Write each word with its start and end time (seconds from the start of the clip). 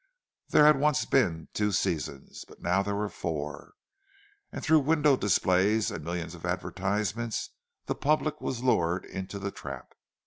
There 0.49 0.65
had 0.65 0.79
once 0.79 1.05
been 1.05 1.47
two 1.53 1.71
seasons, 1.71 2.43
but 2.47 2.59
now 2.59 2.81
there 2.81 2.95
were 2.95 3.07
four; 3.07 3.73
and 4.51 4.63
through 4.63 4.79
window 4.79 5.15
displays 5.15 5.91
and 5.91 6.03
millions 6.03 6.33
of 6.33 6.43
advertisements 6.43 7.51
the 7.85 7.93
public 7.93 8.41
was 8.41 8.63
lured 8.63 9.05
into 9.05 9.37
the 9.37 9.51
trap. 9.51 9.93